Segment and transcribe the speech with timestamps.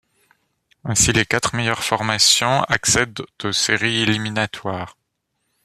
[0.83, 4.97] Ainsi les quatre meilleures formations accèdent aux séries éliminatoires.